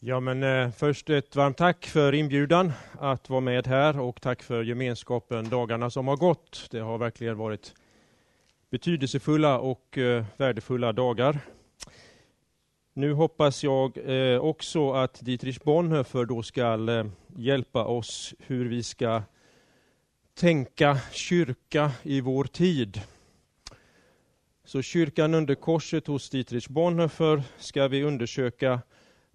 [0.00, 4.42] Ja, men eh, först ett varmt tack för inbjudan att vara med här och tack
[4.42, 6.68] för gemenskapen dagarna som har gått.
[6.70, 7.74] Det har verkligen varit
[8.70, 11.38] betydelsefulla och eh, värdefulla dagar.
[12.94, 17.06] Nu hoppas jag eh, också att Dietrich Bonhoeffer då ska eh,
[17.36, 19.22] hjälpa oss hur vi ska
[20.34, 23.00] tänka kyrka i vår tid.
[24.64, 28.80] Så kyrkan under korset hos Dietrich Bonhoeffer ska vi undersöka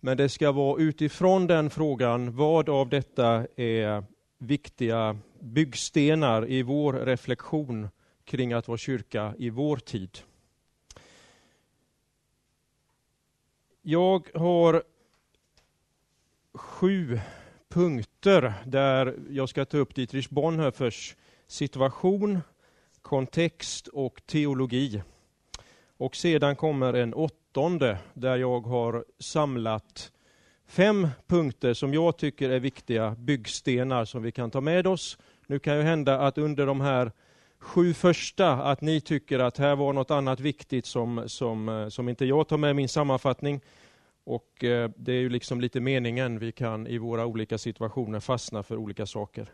[0.05, 4.03] men det ska vara utifrån den frågan, vad av detta är
[4.37, 7.89] viktiga byggstenar i vår reflektion
[8.25, 10.17] kring att vara kyrka i vår tid.
[13.81, 14.83] Jag har
[16.53, 17.19] sju
[17.69, 21.15] punkter där jag ska ta upp Dietrich Bonhoeffers
[21.47, 22.41] situation,
[23.01, 25.03] kontext och teologi.
[25.97, 30.11] Och sedan kommer en åtta åttonde där jag har samlat
[30.67, 35.17] fem punkter som jag tycker är viktiga byggstenar som vi kan ta med oss.
[35.47, 37.11] Nu kan ju hända att under de här
[37.59, 42.09] sju första att ni tycker att här var något annat viktigt som, som, eh, som
[42.09, 43.61] inte jag tar med i min sammanfattning.
[44.23, 48.63] Och eh, det är ju liksom lite meningen, vi kan i våra olika situationer fastna
[48.63, 49.51] för olika saker.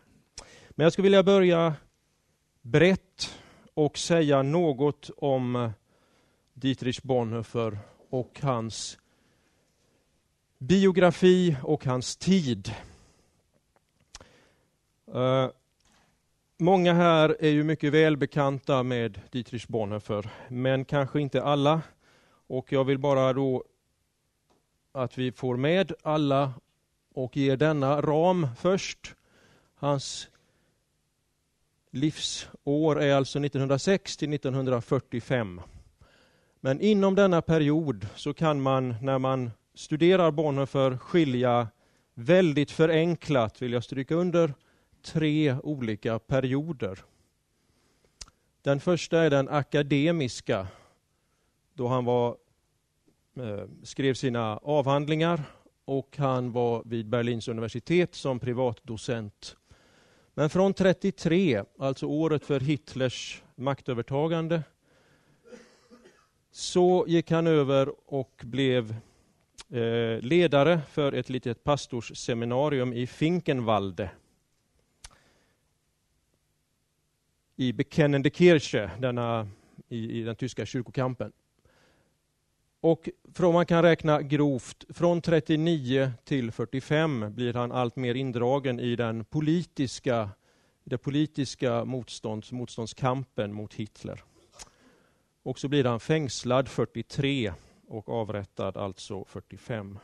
[0.70, 1.74] Men jag skulle vilja börja
[2.62, 3.38] brett
[3.74, 5.72] och säga något om
[6.60, 7.78] Dietrich Bonhoeffer
[8.10, 8.98] och hans
[10.58, 12.74] biografi och hans tid.
[15.14, 15.48] Uh,
[16.58, 21.82] många här är ju mycket välbekanta med Dietrich Bonhoeffer, men kanske inte alla.
[22.46, 23.64] Och jag vill bara då
[24.92, 26.52] att vi får med alla
[27.14, 29.14] och ger denna ram först.
[29.74, 30.28] Hans
[31.90, 35.60] livsår är alltså 1906 till 1945.
[36.60, 41.68] Men inom denna period så kan man när man studerar Bonhoeffer skilja
[42.14, 44.54] väldigt förenklat, vill jag stryka under,
[45.02, 46.98] tre olika perioder.
[48.62, 50.66] Den första är den akademiska,
[51.74, 52.36] då han var,
[53.36, 55.42] eh, skrev sina avhandlingar
[55.84, 59.56] och han var vid Berlins universitet som privatdocent.
[60.34, 64.62] Men från 33, alltså året för Hitlers maktövertagande,
[66.50, 68.94] så gick han över och blev
[69.70, 74.10] eh, ledare för ett litet pastorsseminarium i Finkenwalde.
[77.56, 79.48] I Bekennende Kirche, denna,
[79.88, 81.32] i, i den tyska kyrkokampen.
[82.80, 88.80] Och från man kan räkna grovt, från 39 till 45 blir han allt mer indragen
[88.80, 90.30] i den politiska,
[90.84, 94.24] det politiska motstånds, motståndskampen mot Hitler.
[95.42, 97.52] Och så blir han fängslad 43
[97.88, 99.98] och avrättad alltså 45.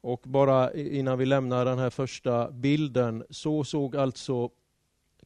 [0.00, 4.50] Och bara innan vi lämnar den här första bilden, så såg alltså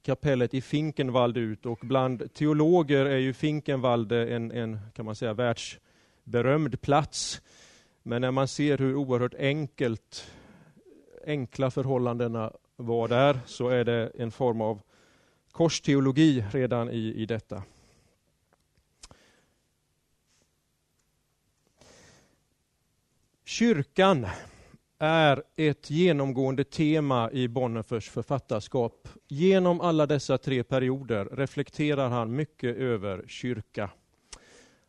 [0.02, 5.34] kapellet i Finkenwald ut och bland teologer är ju Finkenwald en, en kan man säga,
[5.34, 7.42] världsberömd plats.
[8.02, 10.30] Men när man ser hur oerhört enkelt,
[11.26, 14.80] enkla förhållandena var där så är det en form av
[15.52, 17.62] korsteologi redan i, i detta.
[23.48, 24.26] Kyrkan
[24.98, 29.08] är ett genomgående tema i Bonhoeffers författarskap.
[29.28, 33.90] Genom alla dessa tre perioder reflekterar han mycket över kyrka.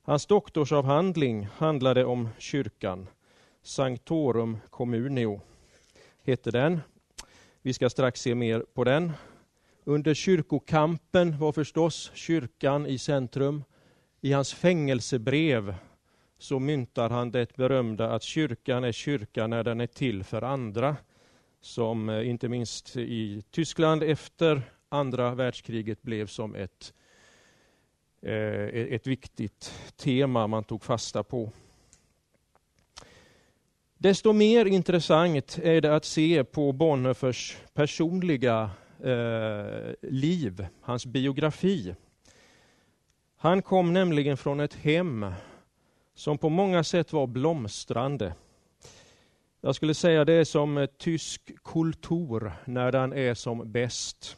[0.02, 3.08] Hans doktorsavhandling handlade om kyrkan.
[3.64, 5.42] Sanctorum Communio
[6.24, 6.80] heter den.
[7.62, 9.12] Vi ska strax se mer på den.
[9.84, 13.64] Under kyrkokampen var förstås kyrkan i centrum.
[14.22, 15.76] I hans fängelsebrev
[16.40, 20.96] så myntar han det berömda att kyrkan är kyrka när den är till för andra.
[21.62, 26.94] Som eh, inte minst i Tyskland efter andra världskriget blev som ett,
[28.22, 31.52] eh, e-, ett viktigt tema man tog fasta på.
[33.98, 38.72] Desto mer intressant är det att se på Bonhoeffers personliga
[39.04, 41.96] eh, liv, hans biografi.
[43.38, 45.26] Han kom nämligen från ett hem
[46.20, 48.34] som på många sätt var blomstrande.
[49.62, 54.38] Jag skulle säga det är som eh, tysk kultur när den är som bäst.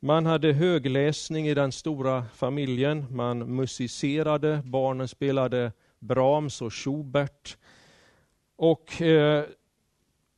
[0.00, 7.56] Man hade högläsning i den stora familjen, man musicerade, barnen spelade Brahms och Schubert.
[8.56, 9.44] Och eh,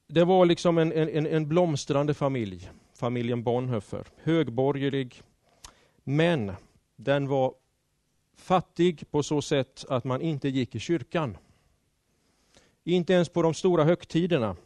[0.07, 4.07] det var liksom en, en, en blomstrande familj, familjen Bonhoeffer.
[4.23, 5.23] Högborgerlig,
[6.05, 6.53] men
[6.97, 7.55] den var
[8.37, 11.37] fattig på så sätt att man inte gick i kyrkan.
[12.85, 14.57] Inte ens på de stora högtiderna,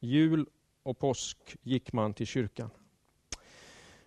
[0.00, 0.46] jul
[0.82, 2.70] och påsk, gick man till kyrkan.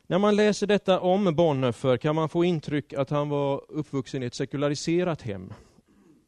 [0.08, 4.26] När man läser detta om Bonhoeffer kan man få intryck att han var uppvuxen i
[4.26, 5.54] ett sekulariserat hem.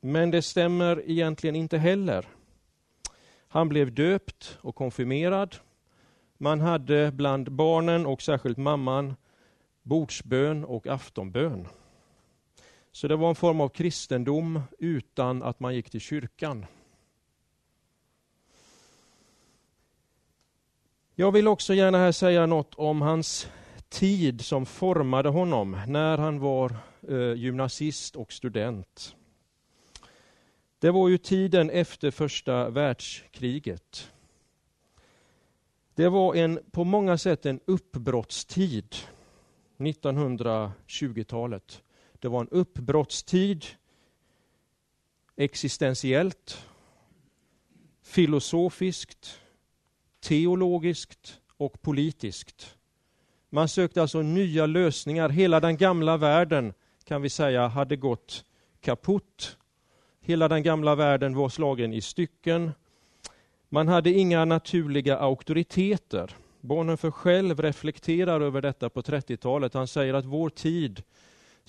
[0.01, 2.25] Men det stämmer egentligen inte heller.
[3.47, 5.55] Han blev döpt och konfirmerad.
[6.37, 9.15] Man hade bland barnen och särskilt mamman
[9.83, 11.67] bordsbön och aftonbön.
[12.97, 16.65] Så det var en form av kristendom utan att man gick till kyrkan.
[21.15, 23.47] Jag vill också gärna här säga något om hans
[23.89, 26.75] tid som formade honom när han var
[27.09, 29.15] eh, gymnasist och student.
[30.79, 34.11] Det var ju tiden efter första världskriget.
[35.95, 38.95] Det var en, på många sätt en uppbrottstid,
[39.77, 41.81] 1920-talet.
[42.19, 43.65] Det var en uppbrottstid
[45.35, 46.65] existentiellt,
[48.03, 49.39] filosofiskt,
[50.19, 52.77] teologiskt och politiskt.
[53.49, 55.29] Man sökte alltså nya lösningar.
[55.29, 56.73] Hela den gamla världen
[57.03, 58.45] kan vi säga hade gått
[58.81, 59.57] kaputt.
[60.19, 62.71] Hela den gamla världen var slagen i stycken.
[63.69, 66.35] Man hade inga naturliga auktoriteter.
[66.61, 69.73] Bonhoeffer själv reflekterar över detta på 30-talet.
[69.73, 71.03] Han säger att vår tid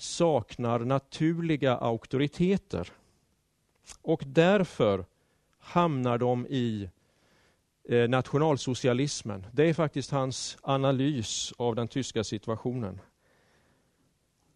[0.01, 2.91] saknar naturliga auktoriteter.
[4.01, 5.05] Och därför
[5.59, 6.89] hamnar de i
[7.89, 9.45] eh, nationalsocialismen.
[9.51, 12.99] Det är faktiskt hans analys av den tyska situationen.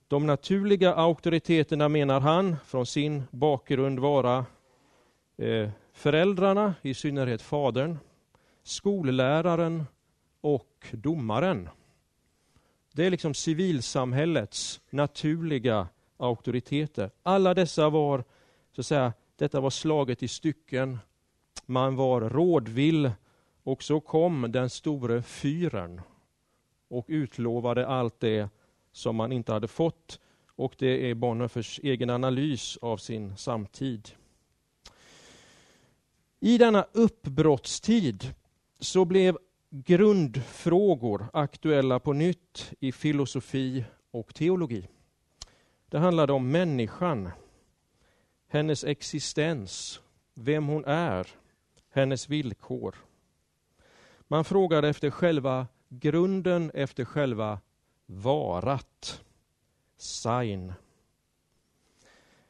[0.08, 4.46] De naturliga auktoriteterna menar han från sin bakgrund vara
[5.38, 7.98] eh, föräldrarna, i synnerhet fadern,
[8.64, 9.84] skolläraren
[10.42, 11.70] och domaren.
[12.96, 15.88] Det är liksom civilsamhällets naturliga
[16.18, 17.12] auktoriteter.
[17.24, 18.24] Alla dessa var,
[18.72, 21.00] så att säga, detta var slaget i stycken.
[21.66, 23.12] Man var rådvill
[23.64, 26.02] och så kom den store fyren
[26.88, 28.50] och utlovade allt det
[28.92, 30.20] som man inte hade fått.
[30.56, 34.10] Och det är Bonhoeffers egen analys av sin samtid.
[36.40, 38.34] I denna uppbrottstid
[38.80, 39.38] så blev
[39.76, 44.88] grundfrågor aktuella på nytt i filosofi och teologi.
[45.90, 47.30] Det handlade om människan,
[48.48, 50.02] hennes existens,
[50.34, 51.28] vem hon är,
[51.90, 52.96] hennes villkor.
[54.28, 57.60] Man frågade efter själva grunden, efter själva
[58.06, 59.24] varat,
[59.98, 60.74] sein.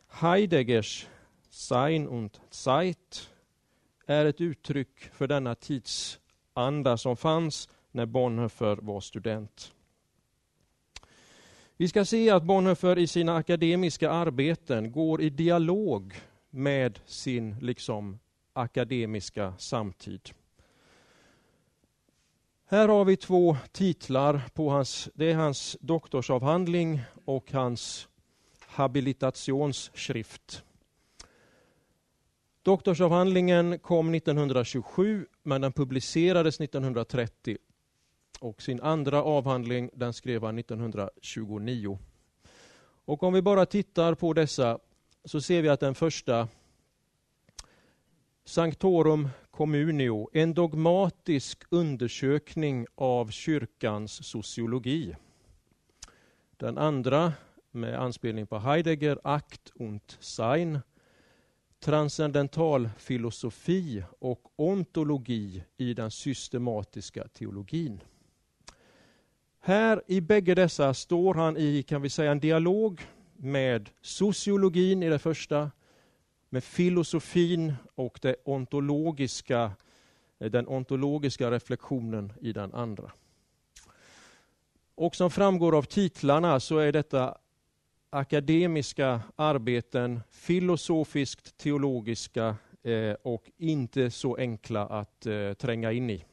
[0.07, 1.07] Heideggers
[1.49, 3.29] Sein und Zeit
[4.05, 6.19] är ett uttryck för denna tids
[6.53, 9.73] anda som fanns när Bonhoeffer var student.
[11.77, 16.13] Vi ska se att Bonhoeffer i sina akademiska arbeten går i dialog
[16.49, 18.19] med sin liksom
[18.53, 20.29] akademiska samtid.
[22.65, 28.07] Här har vi två titlar på hans, det är hans doktorsavhandling och hans
[28.59, 30.63] habilitationsskrift.
[32.63, 37.57] Doktorsavhandlingen kom 1927 men den publicerades 1930
[38.39, 41.99] och sin andra avhandling den skrev han 1929.
[43.05, 44.79] Och om vi bara tittar på dessa
[45.25, 46.47] så ser vi att den första
[48.45, 55.15] Sanctorum Communio, en dogmatisk undersökning av kyrkans sociologi.
[56.57, 57.33] Den andra,
[57.71, 60.79] med anspelning på Heidegger, Akt und Sein,
[61.83, 67.99] transcendental filosofi och ontologi i den systematiska teologin.
[69.59, 73.01] Här i bägge dessa står han i, kan vi säga, en dialog
[73.37, 75.71] med sociologin i det första,
[76.49, 79.71] med filosofin och det ontologiska,
[80.37, 83.11] den ontologiska reflektionen i den andra.
[84.95, 87.37] Och som framgår av titlarna så är detta
[88.13, 96.25] akademiska arbeten, filosofiskt teologiska eh, och inte så enkla att eh, tränga in i.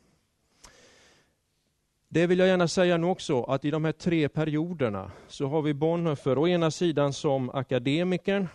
[2.09, 5.63] Det vill jag gärna säga nu också, att i de här tre perioderna så har
[5.63, 8.49] vi Bonhoeffer å ena sidan som akademikern.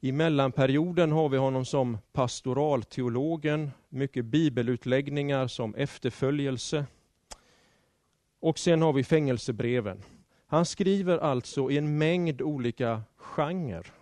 [0.00, 6.86] I mellanperioden har vi honom som pastoralteologen, mycket bibelutläggningar som efterföljelse.
[8.40, 10.02] Och sen har vi fängelsebreven.
[10.46, 13.92] Han skriver alltså i en mängd olika genrer.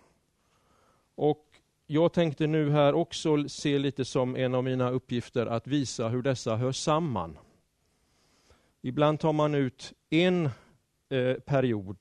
[1.15, 1.45] Och
[1.87, 6.21] jag tänkte nu här också se lite som en av mina uppgifter att visa hur
[6.21, 7.37] dessa hör samman.
[8.81, 10.49] Ibland tar man ut en
[11.09, 11.97] eh, period,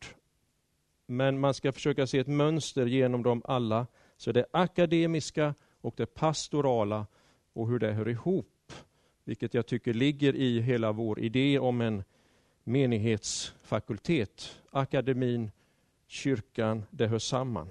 [1.07, 3.87] men man ska försöka se ett mönster genom dem alla.
[4.17, 7.07] Så det akademiska och det pastorala
[7.53, 8.73] och hur det hör ihop.
[9.25, 12.05] Vilket jag tycker ligger i hela vår idé om en
[12.65, 14.61] menighetsfakultet.
[14.71, 15.51] Akademin,
[16.07, 17.71] kyrkan, det hör samman.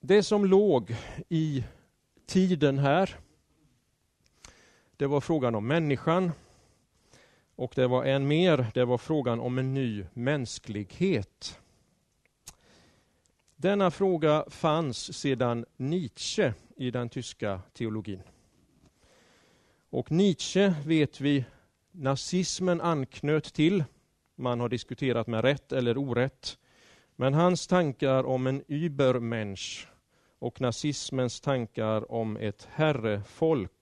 [0.00, 0.96] Det som låg
[1.28, 1.64] i
[2.26, 3.16] tiden här,
[4.96, 6.32] det var frågan om människan.
[7.56, 11.60] Och det var än mer, det var frågan om en ny mänsklighet.
[13.56, 18.22] Denna fråga fanns sedan Nietzsche i den tyska teologin.
[19.90, 21.44] Och Nietzsche vet vi
[21.92, 23.84] nazismen anknöt till.
[24.34, 26.58] Man har diskuterat med rätt eller orätt.
[27.16, 29.88] Men hans tankar om en Übermensch
[30.38, 33.72] och nazismens tankar om ett herrefolk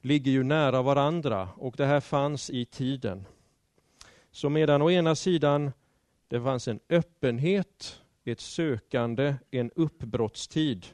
[0.00, 3.26] ligger ju nära varandra och det här fanns i tiden.
[4.30, 5.72] Så medan å ena sidan
[6.28, 10.86] det fanns en öppenhet, ett sökande, en uppbrottstid,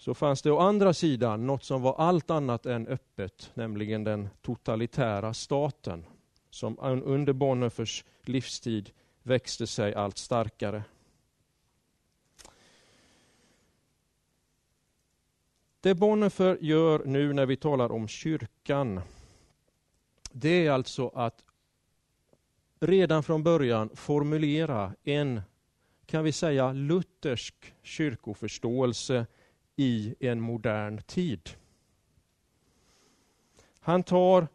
[0.00, 4.28] så fanns det å andra sidan något som var allt annat än öppet, nämligen den
[4.42, 6.04] totalitära staten,
[6.50, 8.90] som under Bonhoeffers livstid
[9.22, 10.82] växte sig allt starkare.
[15.80, 19.00] Det Bonhoeffer gör nu när vi talar om kyrkan,
[20.32, 21.44] det är alltså att
[22.80, 25.42] redan från början formulera en,
[26.06, 29.26] kan vi säga, luthersk kyrkoförståelse
[29.80, 31.50] i en modern tid.
[33.80, 34.48] Han tar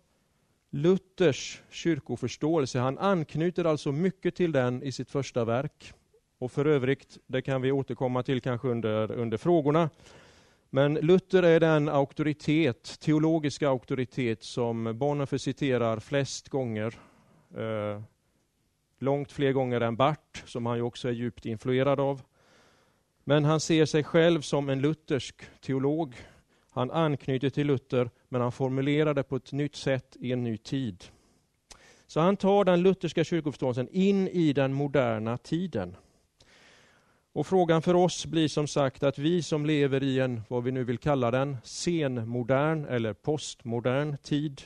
[0.70, 5.94] Luthers kyrkoförståelse, han anknyter alltså mycket till den i sitt första verk.
[6.38, 9.90] Och för övrigt, det kan vi återkomma till kanske under, under frågorna.
[10.70, 17.00] Men Luther är den auktoritet, teologiska auktoritet som Bonhoeffer citerar flest gånger.
[17.58, 18.02] Eh,
[19.00, 22.22] långt fler gånger än Bart, som han ju också är djupt influerad av.
[23.28, 26.16] Men han ser sig själv som en luthersk teolog.
[26.72, 30.58] Han anknyter till Luther, men han formulerar det på ett nytt sätt i en ny
[30.58, 31.04] tid.
[32.08, 35.96] Så han tar den lutherska kyrkoförståelsen in i den moderna tiden.
[37.34, 40.72] Och frågan för oss blir som sagt att vi som lever i en, vad vi
[40.72, 44.62] nu vill kalla den, senmodern eller postmodern tid.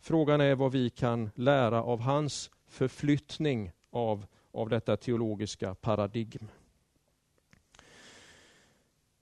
[0.00, 6.48] Frågan är vad vi kan lära av hans förflyttning av, av detta teologiska paradigm.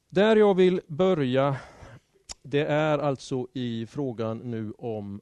[0.08, 1.56] Där jag vill börja,
[2.42, 5.20] det är alltså i frågan nu om...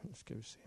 [0.00, 0.60] Nu ska vi se.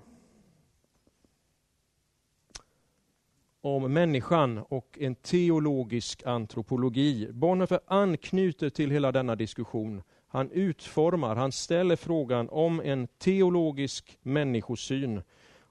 [3.61, 7.29] om människan och en teologisk antropologi.
[7.31, 10.01] Bonhoeffer anknyter till hela denna diskussion.
[10.27, 15.21] Han utformar, han ställer frågan om en teologisk människosyn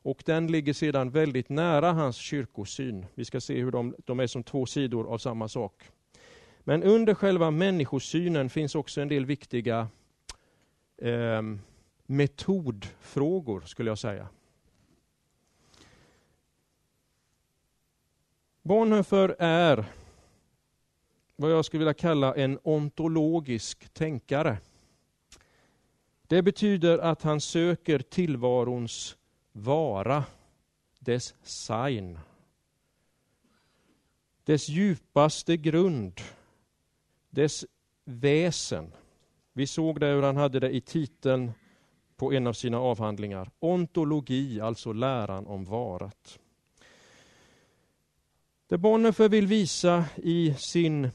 [0.06, 3.06] och den ligger sedan väldigt nära hans kyrkosyn.
[3.14, 5.90] Vi ska se hur de, de är som två sidor av samma sak.
[6.60, 9.88] Men under själva människosynen finns också en del viktiga
[10.96, 11.42] eh,
[12.06, 14.28] metodfrågor, skulle jag säga.
[18.62, 19.84] Bonhoeffer är
[21.36, 24.58] vad jag skulle vilja kalla en ontologisk tänkare.
[26.26, 29.16] Det betyder att han söker tillvarons
[29.56, 30.24] vara,
[30.98, 32.18] dess sign.
[34.44, 36.20] Dess djupaste grund,
[37.30, 37.64] dess
[38.04, 38.92] väsen.
[39.52, 41.52] Vi såg det hur han hade det i titeln
[42.16, 43.50] på en av sina avhandlingar.
[43.58, 46.38] Ontologi, alltså läran om varat.
[48.68, 51.10] Det Bonhoeffer vill visa i sin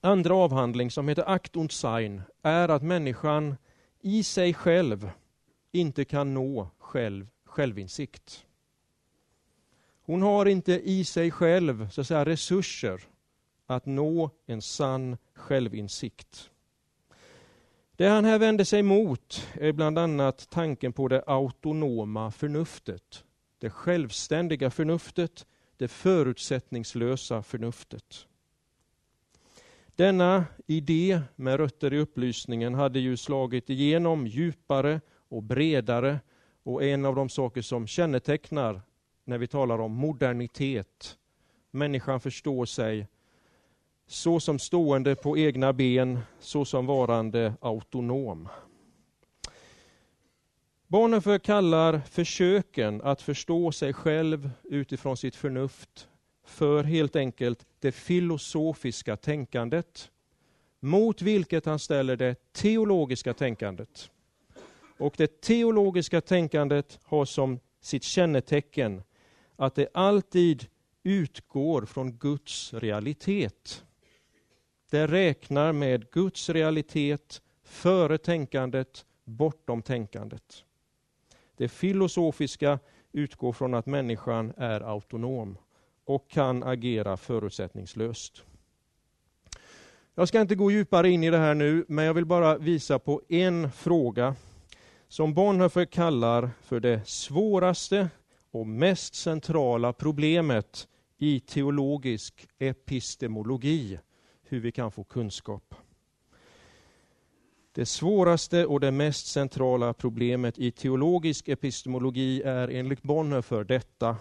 [0.00, 3.56] andra avhandling som heter Akt und Sein är att människan
[4.00, 5.10] i sig själv
[5.72, 8.46] inte kan nå själv, självinsikt.
[10.02, 13.00] Hon har inte i sig själv så att säga, resurser
[13.66, 16.50] att nå en sann självinsikt.
[17.96, 23.24] Det han här vänder sig mot är bland annat tanken på det autonoma förnuftet.
[23.58, 28.26] Det självständiga förnuftet det förutsättningslösa förnuftet.
[29.96, 36.20] Denna idé med rötter i upplysningen hade ju slagit igenom djupare och bredare
[36.68, 38.82] och en av de saker som kännetecknar
[39.24, 41.18] när vi talar om modernitet.
[41.70, 43.06] Människan förstår sig
[44.06, 48.48] så som stående på egna ben, så som varande autonom.
[50.86, 56.08] Bonhoeffer kallar försöken att förstå sig själv utifrån sitt förnuft
[56.44, 60.10] för helt enkelt det filosofiska tänkandet,
[60.80, 64.10] mot vilket han ställer det teologiska tänkandet.
[64.98, 69.02] Och det teologiska tänkandet har som sitt kännetecken
[69.56, 70.66] att det alltid
[71.02, 73.84] utgår från Guds realitet.
[74.90, 80.64] Det räknar med Guds realitet före tänkandet, bortom tänkandet.
[81.56, 82.78] Det filosofiska
[83.12, 85.58] utgår från att människan är autonom
[86.04, 88.44] och kan agera förutsättningslöst.
[90.14, 92.98] Jag ska inte gå djupare in i det här nu, men jag vill bara visa
[92.98, 94.34] på en fråga
[95.08, 98.08] som Bonhoeffer kallar för det svåraste
[98.50, 100.88] och mest centrala problemet
[101.18, 103.98] i teologisk epistemologi,
[104.42, 105.74] hur vi kan få kunskap.
[107.72, 114.16] Det svåraste och det mest centrala problemet i teologisk epistemologi är enligt Bonhoeffer detta.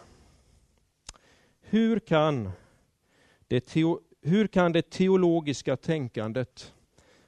[1.62, 2.51] Hur kan
[3.48, 6.74] det, teo, hur kan det teologiska tänkandet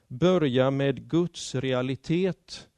[0.08, 2.69] börja med Guds realitet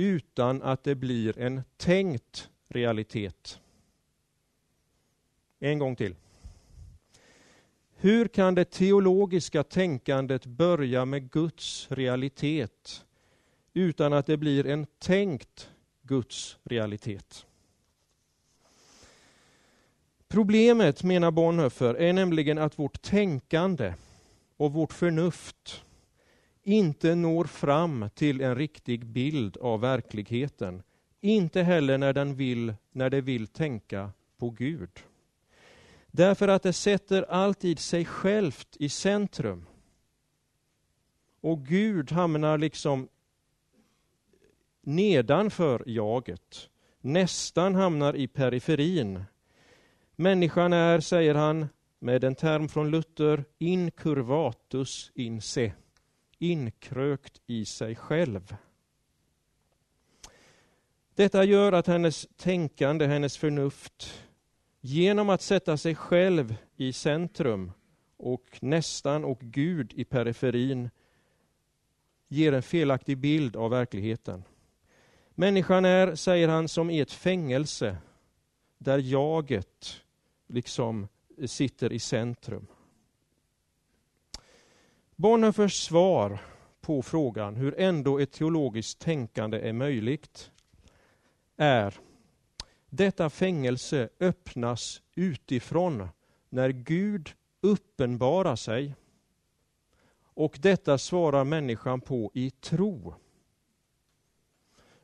[0.00, 3.60] utan att det blir en tänkt realitet?
[5.58, 6.14] En gång till.
[7.96, 13.04] Hur kan det teologiska tänkandet börja med Guds realitet
[13.74, 15.70] utan att det blir en tänkt
[16.02, 17.46] Guds realitet?
[20.28, 23.94] Problemet, menar Bonhoeffer, är nämligen att vårt tänkande
[24.56, 25.84] och vårt förnuft
[26.62, 30.82] inte når fram till en riktig bild av verkligheten.
[31.20, 34.90] Inte heller när, den vill, när det vill tänka på Gud.
[36.06, 39.66] Därför att det sätter alltid sig självt i centrum.
[41.40, 43.08] Och Gud hamnar liksom
[44.82, 46.68] nedanför jaget.
[47.00, 49.24] Nästan hamnar i periferin.
[50.16, 55.72] Människan är, säger han, med en term från Luther, inkurvatus in se,
[56.40, 58.56] inkrökt i sig själv.
[61.14, 64.24] Detta gör att hennes tänkande, hennes förnuft
[64.82, 67.72] Genom att sätta sig själv i centrum
[68.16, 70.90] och nästan och Gud i periferin
[72.28, 74.44] ger en felaktig bild av verkligheten.
[75.34, 77.96] Människan är, säger han, som i ett fängelse
[78.78, 80.02] där jaget
[80.46, 81.08] liksom
[81.46, 82.66] sitter i centrum.
[85.20, 86.38] Bonhoeffers svar
[86.80, 90.50] på frågan hur ändå ett teologiskt tänkande är möjligt
[91.56, 91.94] är
[92.90, 96.08] detta fängelse öppnas utifrån
[96.48, 97.30] när Gud
[97.60, 98.94] uppenbarar sig.
[100.22, 103.14] Och detta svarar människan på i tro.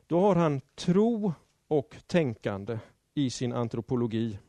[0.07, 1.33] Då har han tro
[1.67, 2.79] och tänkande
[3.13, 4.39] i sin antropologi.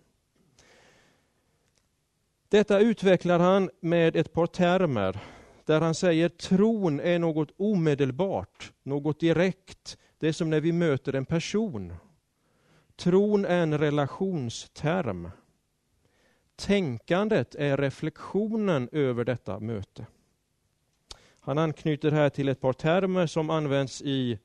[2.49, 5.21] Detta utvecklar han med ett par termer
[5.69, 9.99] där han säger tron är något omedelbart, något direkt.
[10.19, 11.95] Det är som när vi möter en person.
[12.97, 15.31] Tron är en relationsterm.
[16.57, 20.07] Tänkandet är reflektionen över detta möte.
[21.41, 24.39] Han anknyter här till ett par termer som används i,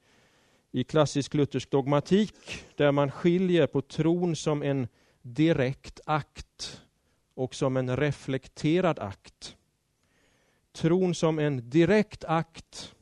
[0.71, 4.87] i klassisk luthersk dogmatik, där man skiljer på tron som en
[5.21, 6.81] direkt akt
[7.33, 9.57] och som en reflekterad akt.
[10.73, 12.95] Tron som en direkt akt,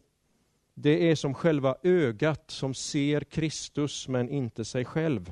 [0.73, 5.31] det är som själva ögat som ser Kristus men inte sig själv.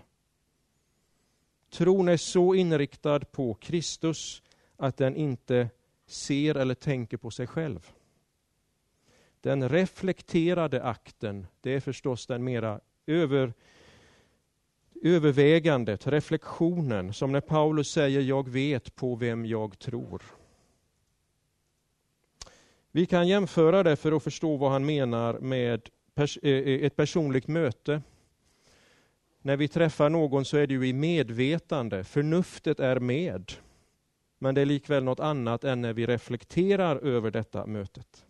[1.69, 4.43] Tron är så inriktad på Kristus
[4.77, 5.69] att den inte
[6.07, 7.91] ser eller tänker på sig själv.
[9.41, 13.53] Den reflekterade akten, det är förstås den mera över,
[15.01, 20.21] övervägandet, reflektionen, som när Paulus säger jag vet på vem jag tror.
[22.91, 26.95] Vi kan jämföra det för att förstå vad han menar med pers eh, eh, ett
[26.95, 28.01] personligt möte.
[29.41, 33.51] När vi träffar någon så är det ju i medvetande, förnuftet är med.
[34.39, 38.25] Men det är likväl något annat än när vi reflekterar över detta mötet.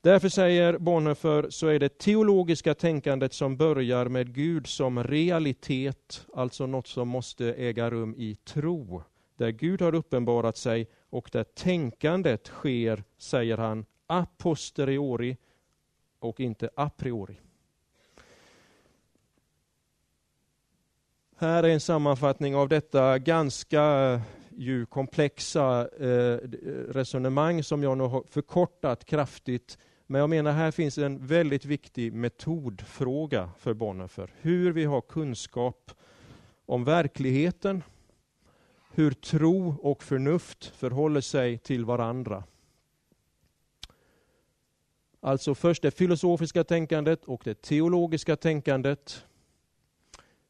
[0.00, 6.66] Därför säger Bonhoeffer så är det teologiska tänkandet som börjar med Gud som realitet, alltså
[6.66, 9.02] något som måste äga rum i tro,
[9.36, 15.36] där Gud har uppenbarat sig och där tänkandet sker, säger han, a posteriori
[16.18, 17.40] och inte a priori.
[21.36, 24.20] Här är en sammanfattning av detta ganska eh,
[24.56, 26.38] ju komplexa eh, eh,
[26.88, 29.78] resonemang som jag nu har förkortat kraftigt.
[30.06, 34.30] Men jag menar här finns en väldigt viktig metodfråga för Bonhoeffer.
[34.40, 35.90] Hur vi har kunskap
[36.66, 37.82] om verkligheten,
[38.94, 42.44] hur tro och förnuft förhåller sig till varandra.
[45.20, 49.24] Alltså först det filosofiska tänkandet och det teologiska tänkandet.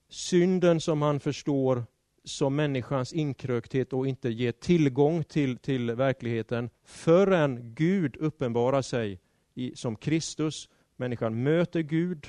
[0.09, 1.85] Synden som han förstår
[2.24, 9.20] som människans inkrökthet och inte ger tillgång till, till verkligheten förrän Gud uppenbarar sig
[9.54, 10.68] i, som Kristus.
[10.96, 12.26] Människan möter Gud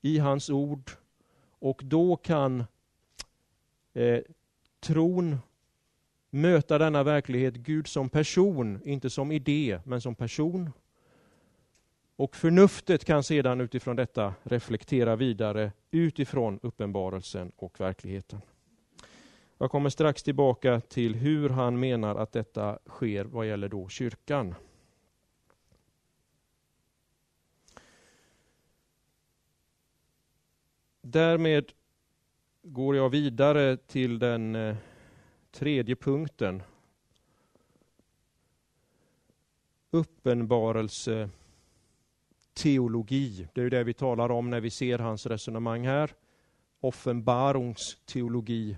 [0.00, 0.90] i hans ord
[1.58, 2.64] och då kan
[3.94, 4.20] eh,
[4.80, 5.38] tron
[6.30, 10.70] möta denna verklighet, Gud som person, inte som idé, men som person.
[12.16, 18.40] Och förnuftet kan sedan utifrån detta reflektera vidare utifrån uppenbarelsen och verkligheten.
[19.58, 24.54] Jag kommer strax tillbaka till hur han menar att detta sker vad gäller då kyrkan.
[31.02, 31.72] Därmed
[32.70, 34.76] går jag vidare till den eh,
[35.50, 36.62] tredje punkten.
[39.90, 41.30] Uppenbarelse
[42.54, 43.48] teologi.
[43.54, 46.10] Det är det vi talar om när vi ser hans resonemang här.
[46.80, 48.76] Offenbarungsteologi.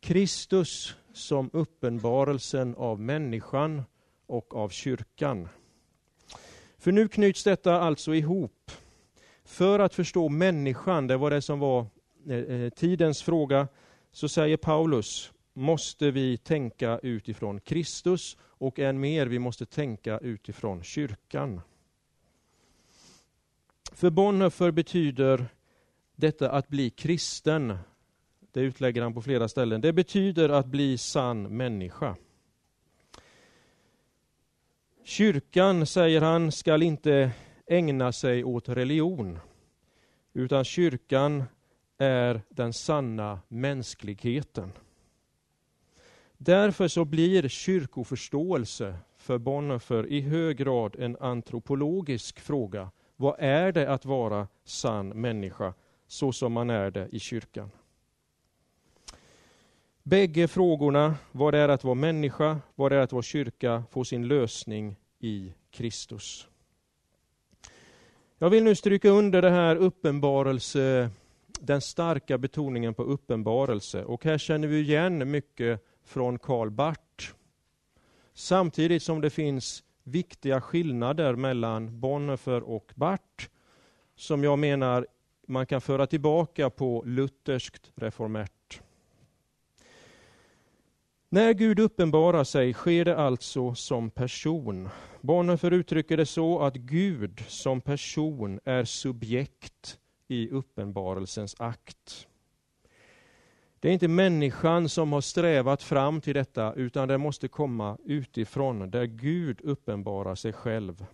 [0.00, 3.82] Kristus som uppenbarelsen av människan
[4.26, 5.48] och av kyrkan.
[6.78, 8.70] För nu knyts detta alltså ihop.
[9.44, 11.86] För att förstå människan, det var det som var
[12.26, 13.68] Eh, eh, tidens fråga,
[14.12, 20.82] så säger Paulus, måste vi tänka utifrån Kristus och än mer, vi måste tänka utifrån
[20.82, 21.60] kyrkan.
[23.92, 25.46] För Bonhoeffer betyder
[26.16, 27.78] detta att bli kristen,
[28.52, 32.16] det utlägger han på flera ställen, det betyder att bli sann människa.
[35.04, 37.30] Kyrkan, säger han, skall inte
[37.66, 39.38] ägna sig åt religion,
[40.32, 41.44] utan kyrkan
[42.04, 44.72] är den sanna mänskligheten.
[46.36, 52.90] Därför så blir kyrkoförståelse för Bonhoeffer i hög grad en antropologisk fråga.
[53.16, 55.74] Vad är det att vara sann människa,
[56.06, 57.70] så som man är det i kyrkan?
[60.02, 64.04] Bägge frågorna, vad det är att vara människa, vad det är att vara kyrka, får
[64.04, 66.48] sin lösning i Kristus.
[68.38, 71.10] Jag vill nu stryka under det här uppenbarelse,
[71.66, 74.04] den starka betoningen på uppenbarelse.
[74.04, 77.34] Och här känner vi igen mycket från Karl Barth.
[78.34, 83.48] Samtidigt som det finns viktiga skillnader mellan Bonhoeffer och Barth
[84.16, 85.06] som jag menar
[85.46, 88.80] man kan föra tillbaka på lutherskt reformärt.
[91.28, 94.88] När Gud uppenbarar sig sker det alltså som person.
[95.20, 99.98] Bonhoeffer uttrycker det så att Gud som person är subjekt
[100.28, 102.26] i uppenbarelsens akt.
[103.80, 108.90] Det är inte människan som har strävat fram till detta, utan det måste komma utifrån,
[108.90, 111.06] där Gud uppenbarar sig själv.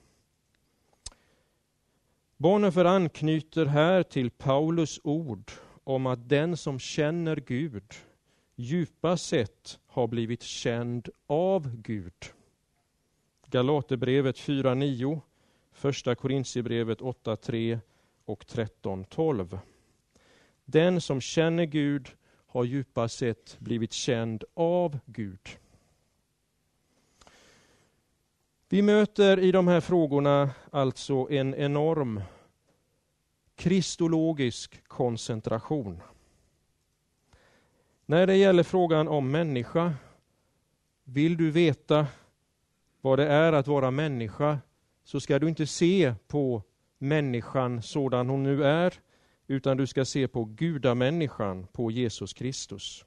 [2.36, 5.50] Bonhoeffer anknyter här till Paulus ord
[5.84, 7.84] om att den som känner Gud
[8.56, 12.14] djupast sett har blivit känd av Gud.
[13.46, 15.20] Galaterbrevet 4.9,
[15.72, 17.80] Första Korintierbrevet 8.3
[18.24, 19.58] och 13.12.
[20.64, 22.08] Den som känner Gud
[22.46, 25.48] har djupast sett blivit känd av Gud.
[28.68, 32.22] Vi möter i de här frågorna alltså en enorm
[33.56, 36.02] kristologisk koncentration.
[38.06, 39.94] När det gäller frågan om människa,
[41.04, 42.06] vill du veta
[43.00, 44.58] vad det är att vara människa,
[45.04, 46.62] så ska du inte se på
[47.00, 48.94] människan sådan hon nu är,
[49.46, 53.04] utan du ska se på gudamänniskan, på Jesus Kristus.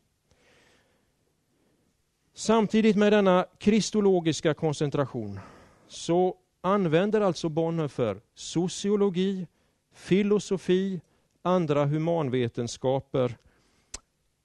[2.34, 5.40] Samtidigt med denna kristologiska koncentration
[5.88, 9.48] så använder alltså Bonhoeffer sociologi,
[9.94, 11.02] filosofi,
[11.42, 13.38] andra humanvetenskaper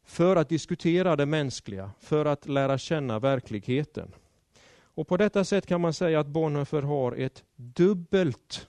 [0.05, 4.15] för att diskutera det mänskliga, för att lära känna verkligheten.
[4.81, 8.69] Och på detta sätt kan man säga att Bonhoeffer har ett dubbelt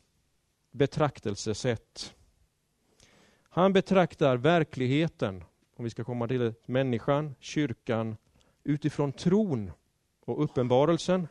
[0.71, 2.15] betraktelsesätt.
[3.49, 5.43] Han betraktar verkligheten,
[5.75, 8.17] om vi ska komma till det, människan, kyrkan,
[8.63, 9.71] utifrån tron
[10.25, 11.27] och uppenbarelsen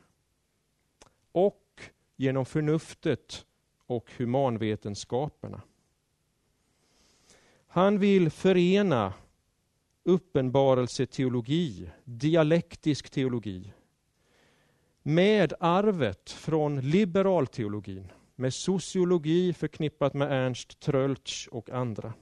[1.33, 1.83] och
[2.16, 3.46] genom förnuftet
[3.87, 5.62] och humanvetenskaperna.
[7.66, 9.14] Han vill förena
[10.03, 13.72] uppenbarelseteologi, dialektisk teologi,
[15.03, 22.12] med arvet från liberalteologin med sociologi förknippat med Ernst Tröltsch och andra.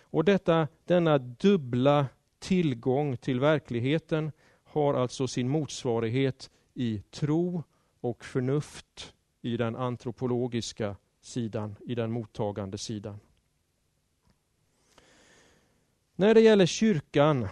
[0.00, 2.06] Och detta, denna dubbla
[2.38, 4.32] tillgång till verkligheten
[4.64, 7.62] har alltså sin motsvarighet i tro
[8.00, 13.20] och förnuft i den antropologiska sidan, i den mottagande sidan.
[16.14, 17.48] När det gäller kyrkan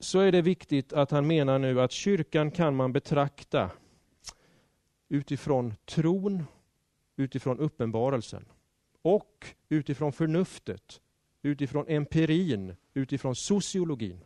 [0.00, 3.70] så är det viktigt att han menar nu att kyrkan kan man betrakta
[5.08, 6.44] utifrån tron,
[7.16, 8.44] utifrån uppenbarelsen
[9.02, 11.00] och utifrån förnuftet,
[11.42, 14.24] utifrån empirin, utifrån sociologin.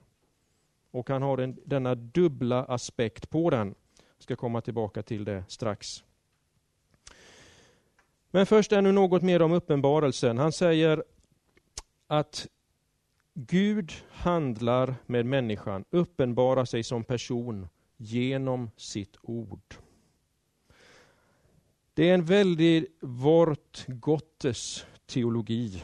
[0.91, 3.75] Och han har en, denna dubbla aspekt på den.
[4.17, 5.87] Jag ska komma tillbaka till det strax.
[8.31, 10.39] Men först ännu något mer om uppenbarelsen.
[10.39, 11.05] Han säger
[12.07, 12.47] att
[13.35, 19.75] Gud handlar med människan, uppenbarar sig som person genom sitt ord.
[21.95, 25.83] Det är en väldig vårt Gottes teologi,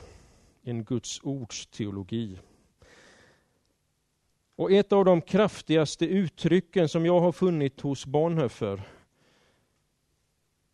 [0.63, 2.39] en Guds ords teologi.
[4.57, 8.83] Och ett av de kraftigaste uttrycken som jag har funnit hos Bonhoeffer,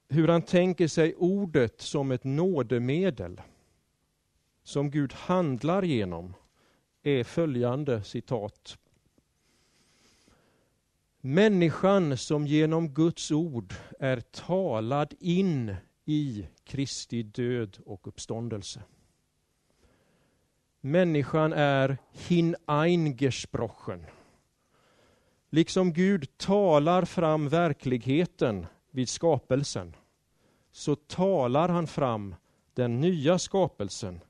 [0.09, 3.41] hur han tänker sig ordet som ett nådemedel,
[4.63, 6.35] som Gud handlar genom,
[7.03, 8.79] är följande citat.
[11.27, 18.83] Människan som genom Guds ord är talad in i Kristi död och uppståndelse.
[20.81, 24.07] Människan är hineingesprochen.
[25.51, 29.97] Liksom Gud talar fram verkligheten vid skapelsen
[30.73, 32.35] så talar han fram
[32.75, 34.21] den nya skapelsen,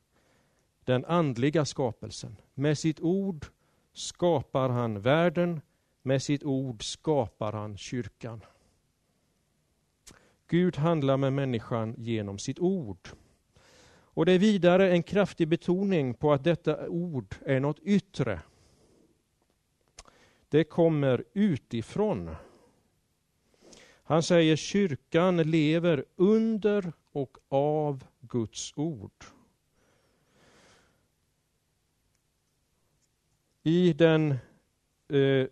[0.84, 2.36] den andliga skapelsen.
[2.54, 3.46] Med sitt ord
[3.92, 5.60] skapar han världen,
[6.06, 8.40] med sitt ord skapar han kyrkan.
[10.46, 13.08] Gud handlar med människan genom sitt ord.
[13.86, 18.40] Och det är vidare en kraftig betoning på att detta ord är något yttre.
[20.48, 22.36] Det kommer utifrån.
[24.02, 29.24] Han säger kyrkan lever under och av Guds ord.
[33.62, 34.30] I den
[35.08, 35.46] eh,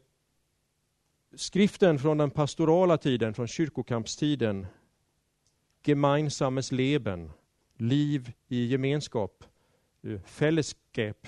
[1.35, 4.67] skriften från den pastorala tiden, från kyrkokampstiden,
[5.85, 7.31] Gemeinsames Leben,
[7.77, 9.45] liv i gemenskap,
[10.03, 11.27] eh, Fällskap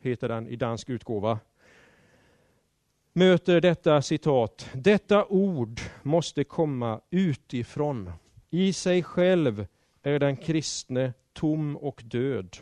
[0.00, 1.38] heter den i dansk utgåva,
[3.12, 4.68] möter detta citat.
[4.74, 8.12] Detta ord måste komma utifrån.
[8.50, 9.66] I sig själv
[10.02, 12.56] är den kristne tom och död.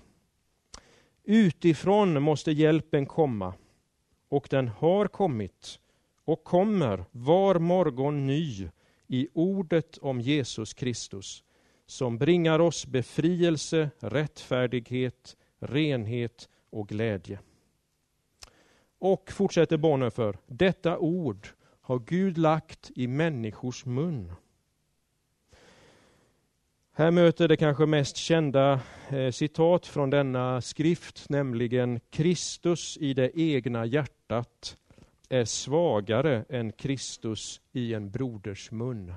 [1.24, 3.55] Utifrån måste hjälpen komma
[4.29, 5.81] och den har kommit
[6.24, 8.68] och kommer var morgon ny
[9.06, 11.44] i ordet om Jesus Kristus
[11.87, 17.38] som bringar oss befrielse, rättfärdighet, renhet och glädje.
[18.98, 21.48] Och fortsätter Bonhoeffer, detta ord
[21.80, 24.33] har Gud lagt i människors mun.
[26.92, 33.40] Här möter det kanske mest kända eh, citat från denna skrift, nämligen Kristus i det
[33.40, 34.76] egna hjärtat
[35.31, 39.14] är svagare än Kristus i en broders mun.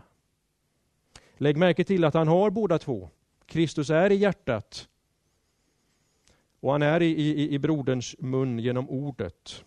[1.38, 3.10] Lägg märke till att han har båda två.
[3.46, 4.90] Kristus är i hjärtat
[6.60, 9.66] och han är i, i, i broderns mun genom ordet.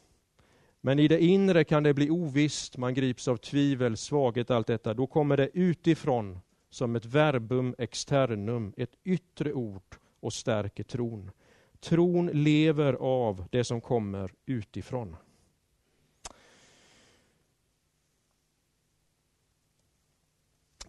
[0.81, 4.95] Men i det inre kan det bli ovisst, man grips av tvivel, svaghet, allt detta.
[4.95, 6.39] Då kommer det utifrån
[6.71, 11.31] som ett verbum externum, ett yttre ord och stärker tron.
[11.81, 15.17] Tron lever av det som kommer utifrån.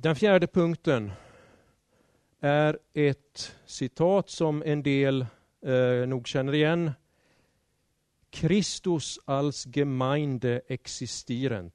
[0.01, 1.11] Den fjärde punkten
[2.39, 5.25] är ett citat som en del
[5.61, 6.91] eh, nog känner igen.
[8.29, 11.71] Kristus als Gemeinde existierend.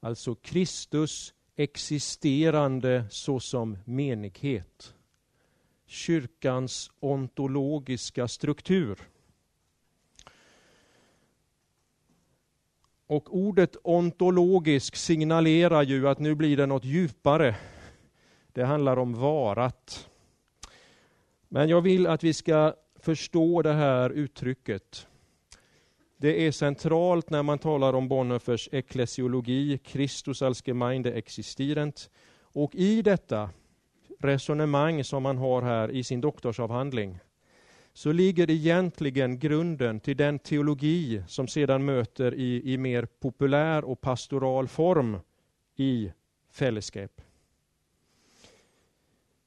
[0.00, 4.94] Alltså Kristus existerande såsom menighet.
[5.86, 8.98] Kyrkans ontologiska struktur.
[13.12, 17.56] Och ordet ontologisk signalerar ju att nu blir det något djupare.
[18.52, 20.08] Det handlar om varat.
[21.48, 25.06] Men jag vill att vi ska förstå det här uttrycket.
[26.16, 31.94] Det är centralt när man talar om Bonhoeffers eklesiologi, Christus als Gemeinde existierend.
[32.40, 33.50] Och i detta
[34.20, 37.18] resonemang som man har här i sin doktorsavhandling
[37.94, 44.00] så ligger egentligen grunden till den teologi som sedan möter i, i mer populär och
[44.00, 45.18] pastoral form
[45.76, 46.12] i
[46.50, 47.20] fällskap.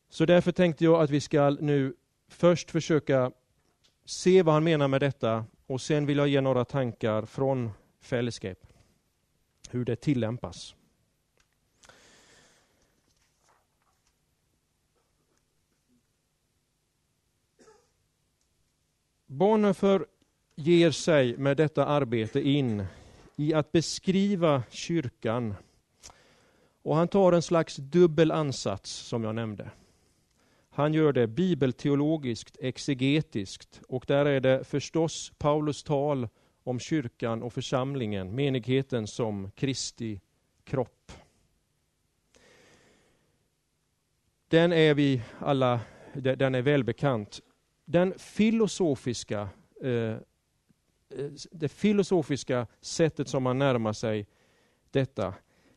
[0.09, 1.93] Så därför tänkte jag att vi ska nu
[2.27, 3.31] först försöka
[4.05, 8.57] se vad han menar med detta och sen vill jag ge några tankar från fällskap.
[9.69, 10.75] Hur det tillämpas.
[19.27, 20.05] Bonhoeffer
[20.55, 22.85] ger sig med detta arbete in
[23.35, 25.55] i att beskriva kyrkan.
[26.81, 29.69] Och han tar en slags dubbel ansats som jag nämnde.
[30.69, 36.27] Han gör det bibelteologiskt, exegetiskt och där är det förstås Paulus tal
[36.63, 40.21] om kyrkan och församlingen, menigheten som Kristi
[40.63, 41.11] kropp.
[44.47, 45.79] Den är vi alla,
[46.13, 47.41] den är välbekant.
[47.85, 49.49] Den filosofiska,
[49.81, 50.19] eh, eh
[51.51, 54.27] det filosofiska sättet som han närmar sig
[54.91, 55.33] detta,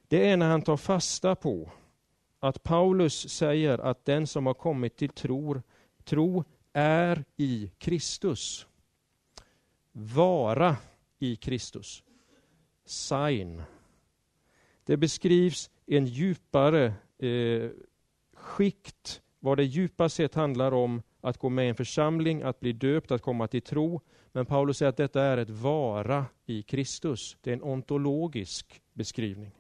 [0.08, 1.70] det är när han tar fasta på
[2.40, 5.62] att Paulus säger att den som har kommit till tro,
[6.04, 8.66] tro är i Kristus.
[9.92, 10.76] Vara
[11.18, 12.02] i Kristus.
[12.84, 13.62] Sign.
[14.84, 17.70] Det beskrivs en djupare eh,
[18.34, 22.72] skikt, vad det djupast sett handlar om att gå med i en församling, att bli
[22.72, 24.00] döpt, att komma till tro.
[24.32, 27.36] Men Paulus säger att detta är ett vara i Kristus.
[27.40, 29.50] Det är en ontologisk beskrivning.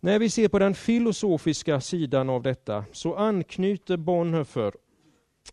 [0.00, 4.72] När vi ser på den filosofiska sidan av detta så anknyter Bonhoeffer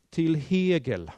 [0.10, 1.12] till Hegel.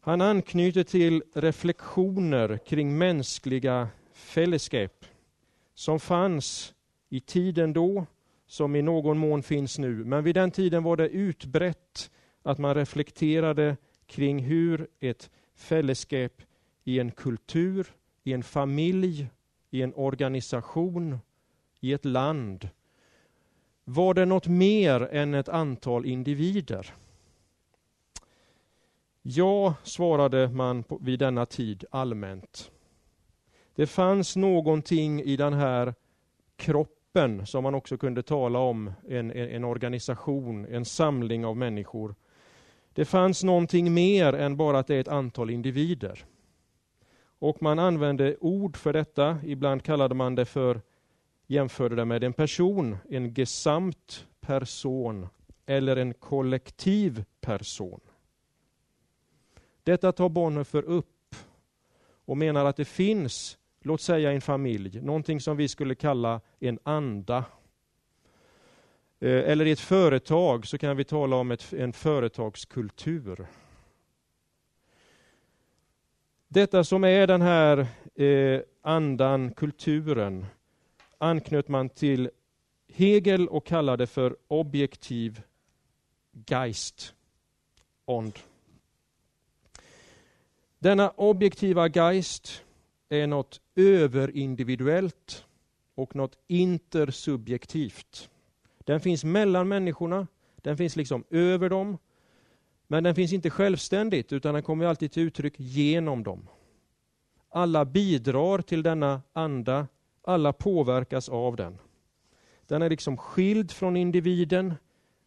[0.00, 5.04] Han anknyter till reflektioner kring mänskliga fällskap
[5.74, 6.74] som fanns
[7.08, 8.06] i tiden då,
[8.46, 10.04] som i någon mån finns nu.
[10.04, 12.10] Men vid den tiden var det utbrett
[12.42, 16.42] att man reflekterade kring hur ett fällskap
[16.84, 17.86] i en kultur,
[18.22, 19.28] i en familj,
[19.70, 21.18] i en organisation,
[21.80, 22.68] i ett land.
[23.84, 26.94] Var det något mer än ett antal individer?
[29.22, 32.70] Ja, svarade man vid denna tid allmänt.
[33.74, 35.94] Det fanns någonting i den här
[36.56, 36.95] kroppen
[37.46, 42.14] som man också kunde tala om, en, en organisation, en samling av människor.
[42.92, 46.24] Det fanns någonting mer än bara att det är ett antal individer.
[47.38, 50.80] Och man använde ord för detta, ibland kallade man det för,
[51.46, 55.28] jämförde det med en person, en gesamt person
[55.66, 58.00] eller en kollektiv person.
[59.82, 61.34] Detta tar Bonhoeffer upp
[62.24, 66.78] och menar att det finns, låt säga en familj, någonting som vi skulle kalla en
[66.82, 67.44] anda.
[69.20, 73.46] Eh, eller i ett företag så kan vi tala om ett, en företagskultur.
[76.48, 80.46] Detta som är den här eh, andan, kulturen,
[81.18, 82.30] anknöt man till
[82.88, 85.42] Hegel och kallade för objektiv
[86.46, 87.14] Geist,
[88.04, 88.38] ond.
[90.78, 92.62] Denna objektiva Geist
[93.08, 95.44] är något överindividuellt
[95.94, 98.30] och något intersubjektivt.
[98.78, 101.98] Den finns mellan människorna, den finns liksom över dem,
[102.86, 106.48] men den finns inte självständigt utan den kommer alltid till uttryck genom dem.
[107.48, 109.88] Alla bidrar till denna anda,
[110.22, 111.78] alla påverkas av den.
[112.66, 114.74] Den är liksom skild från individen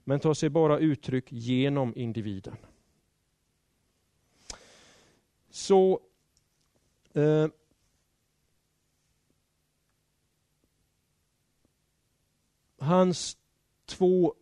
[0.04, 2.56] men tar sig bara uttryck genom individen.
[5.50, 6.00] Så
[7.14, 7.48] eh,
[12.80, 13.38] hans
[13.86, 14.34] två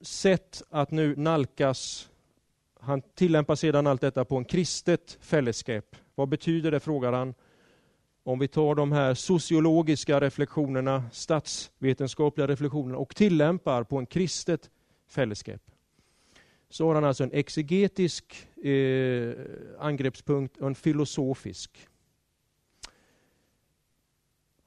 [0.00, 2.08] sätt att nu nalkas
[2.84, 5.96] han tillämpar sedan allt detta på en kristet fällskap.
[6.14, 7.34] Vad betyder det, frågar han.
[8.24, 14.70] Om vi tar de här sociologiska reflektionerna, statsvetenskapliga reflektionerna och tillämpar på en kristet
[15.08, 15.60] fällskap.
[16.70, 19.34] Så har han alltså en exegetisk eh,
[19.78, 21.88] angreppspunkt och en filosofisk.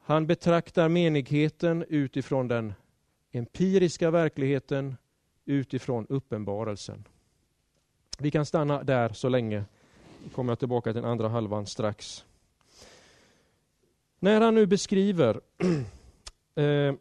[0.08, 2.74] Han betraktar menigheten utifrån den
[3.32, 4.98] empiriska verkligheten,
[5.46, 7.08] utifrån uppenbarelsen.
[8.20, 9.66] Vi kan stanna där så länge.
[10.24, 12.26] Nu kommer jag tillbaka till den andra halvan strax.
[14.20, 15.42] När han nu beskriver
[16.56, 16.94] eh,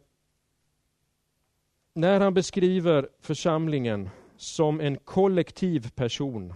[1.93, 6.53] när han beskriver församlingen som en kollektiv person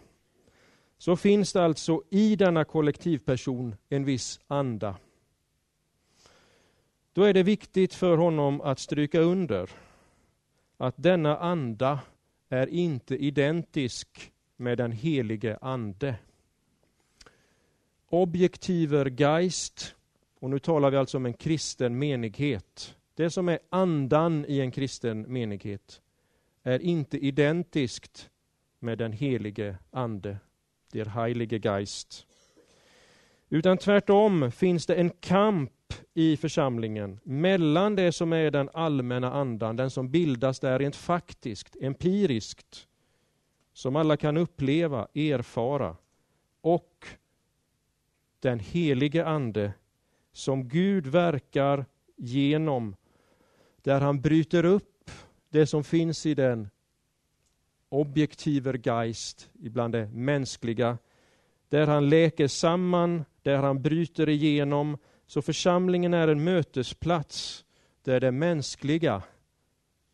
[0.98, 4.96] så finns det alltså i denna kollektivperson en viss anda.
[7.14, 9.70] Då är det viktigt för honom att stryka under
[10.78, 12.00] att denna anda
[12.50, 16.16] är inte identisk med den helige Ande.
[18.10, 19.96] Objektiver Geist,
[20.40, 22.96] och nu talar vi alltså om en kristen menighet.
[23.16, 26.02] Det som är andan i en kristen menighet
[26.64, 28.30] är inte identiskt
[28.80, 30.38] med den helige Ande,
[30.92, 32.26] der heilige Geist.
[33.50, 35.72] Utan tvärtom finns det en kamp
[36.14, 41.76] i församlingen mellan det som är den allmänna andan, den som bildas där rent faktiskt,
[41.82, 42.88] empiriskt,
[43.74, 45.96] som alla kan uppleva, erfara
[46.62, 47.08] och
[48.40, 49.74] den helige Ande
[50.32, 51.86] som Gud verkar
[52.16, 52.96] genom,
[53.82, 55.12] där han bryter upp
[55.50, 56.70] det som finns i den
[57.90, 60.98] objektiver Geist, ibland det mänskliga,
[61.70, 64.98] där han läker samman, där han bryter igenom.
[65.30, 67.66] Så församlingen är en mötesplats
[68.04, 69.24] där det mänskliga,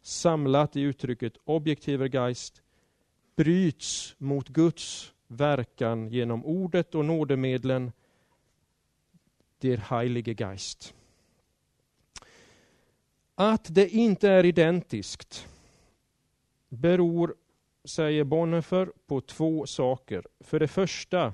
[0.01, 2.61] samlat i uttrycket objektiver Geist,
[3.35, 7.91] bryts mot Guds verkan genom ordet och nådemedlen,
[9.59, 10.93] der Heilige Geist.
[13.35, 15.47] Att det inte är identiskt
[16.69, 17.35] beror,
[17.83, 20.27] säger Bonhoeffer, på två saker.
[20.39, 21.33] För det första,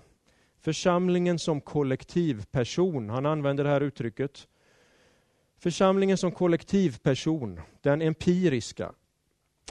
[0.62, 3.09] församlingen som kollektivperson.
[3.09, 4.47] Han använder det här uttrycket.
[5.57, 8.93] Församlingen som kollektivperson, den empiriska,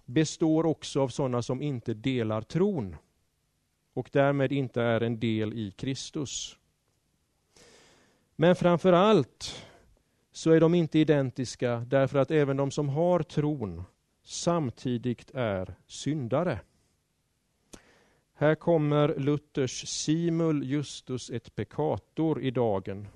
[0.05, 2.97] består också av sådana som inte delar tron
[3.95, 6.57] och därmed inte är en del i Kristus.
[8.37, 9.67] Men framför allt
[10.33, 13.83] så är de inte identiska därför att även de som har tron
[14.25, 16.61] samtidigt är syndare.
[18.41, 23.09] Här kommer Luthers simul justus et peccator i dagen.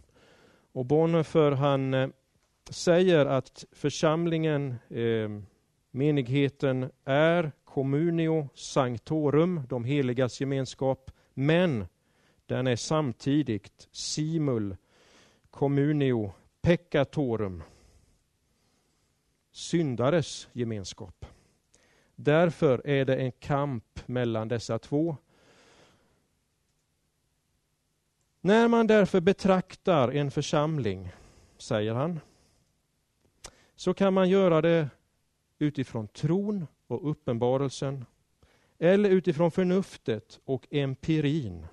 [0.72, 2.08] Och Bonhoeffer han eh,
[2.70, 5.40] säger att församlingen, eh,
[5.90, 11.86] menigheten, är communio sanctorum, de heligas gemenskap, men
[12.46, 14.76] den är samtidigt simul
[15.50, 17.62] communio peccatorum,
[19.52, 21.23] syndares gemenskap.
[22.16, 25.16] Därför är det en kamp mellan dessa två.
[28.40, 31.12] När man därför betraktar en församling,
[31.58, 32.20] säger han,
[33.76, 34.88] så kan man göra det
[35.58, 38.04] utifrån tron och uppenbarelsen
[38.78, 41.66] eller utifrån förnuftet och empirin.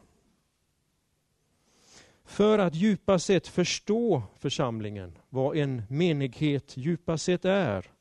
[2.24, 7.92] För att djupast sett förstå församlingen, vad en menighet djupast sett är,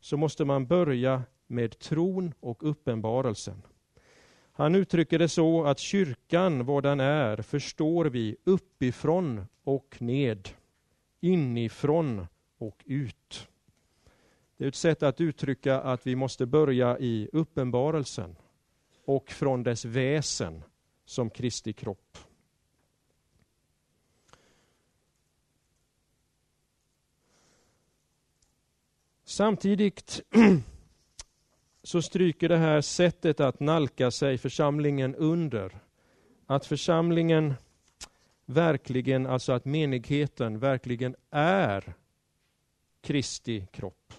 [0.00, 3.62] så måste man börja med tron och uppenbarelsen.
[4.52, 10.48] Han uttrycker det så att kyrkan, vad den är, förstår vi uppifrån och ned,
[11.20, 12.26] inifrån
[12.58, 13.48] och ut.
[14.56, 18.36] Det är ett sätt att uttrycka att vi måste börja i uppenbarelsen
[19.04, 20.62] och från dess väsen
[21.04, 22.18] som Kristi kropp.
[29.24, 30.22] Samtidigt
[31.88, 35.78] så stryker det här sättet att nalka sig församlingen under
[36.46, 37.54] att församlingen
[38.46, 41.94] verkligen, alltså att menigheten verkligen är
[43.00, 44.12] Kristi kropp.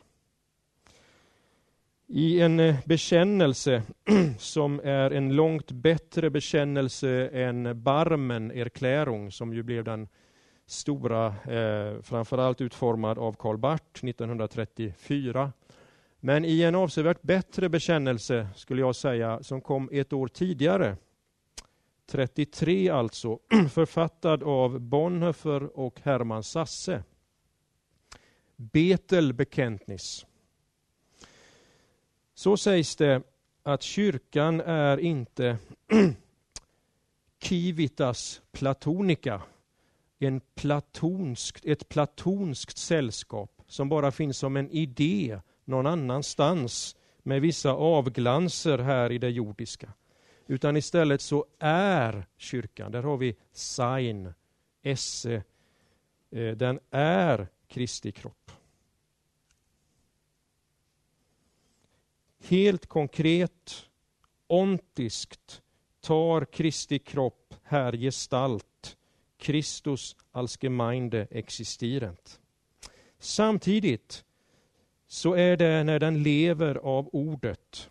[2.07, 3.83] I en eh, bekännelse
[4.37, 10.07] som är en långt bättre bekännelse än Barmen Erklärung som ju blev den
[10.65, 15.51] stora, eh, framförallt utformad av Karl Barth 1934.
[16.19, 20.97] Men i en avsevärt bättre bekännelse, skulle jag säga, som kom ett år tidigare,
[22.05, 23.39] 33 alltså,
[23.69, 27.03] författad av Bonhoeffer och Hermann Sasse.
[28.55, 30.25] Betel Bekenntnis.
[32.33, 33.21] Så sägs det
[33.63, 35.57] att kyrkan är inte
[37.41, 39.41] Kivitas platonica,
[40.19, 45.39] en platonskt, ett platonskt sällskap som bara finns som en idé
[45.69, 49.93] någon annanstans med vissa avglanser här i det jordiska.
[50.47, 54.33] Utan istället så är kyrkan, där har vi sign,
[54.81, 55.43] esse,
[56.31, 58.51] eh, den är Kristi kropp.
[62.39, 63.85] Helt konkret,
[64.47, 65.61] ontiskt
[66.01, 68.97] tar Kristi kropp här gestalt,
[69.37, 72.39] Kristus alsgemeinde existerent.
[73.19, 74.25] Samtidigt
[75.11, 77.89] så är det när den lever av ordet.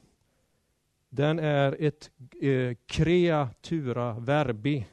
[1.08, 2.10] Den är ett
[2.40, 4.86] eh, kreatura verbi,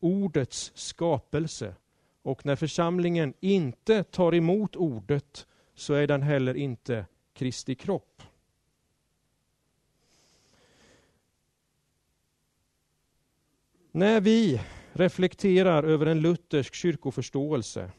[0.00, 1.74] ordets skapelse.
[2.22, 8.22] Och när församlingen inte tar emot ordet så är den heller inte Kristi kropp.
[13.90, 14.60] När vi
[14.92, 17.90] reflekterar över en luthersk kyrkoförståelse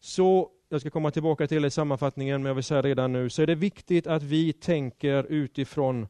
[0.00, 3.30] så jag ska komma tillbaka till det i sammanfattningen, men jag vill säga redan nu,
[3.30, 6.08] så är det viktigt att vi tänker utifrån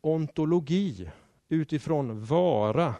[0.00, 1.10] ontologi,
[1.48, 2.94] utifrån vara,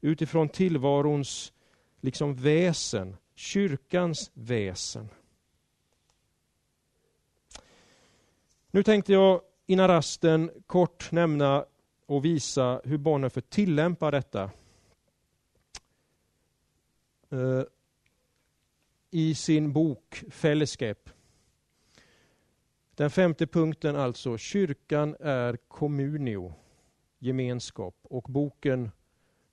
[0.00, 1.52] utifrån tillvarons
[2.00, 5.08] liksom väsen, kyrkans väsen.
[8.70, 11.64] Nu tänkte jag innan rasten kort nämna
[12.06, 14.50] och visa hur Bonhoeffer tillämpar detta.
[17.30, 17.62] Eh,
[19.16, 21.10] i sin bok Fällskap.
[22.94, 26.54] Den femte punkten alltså, kyrkan är communio,
[27.18, 27.94] gemenskap.
[28.02, 28.90] Och boken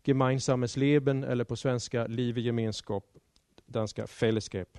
[0.04, 3.06] Gemeinsames Leben, eller på svenska Liv i gemenskap,
[3.66, 4.78] danska Fällskap.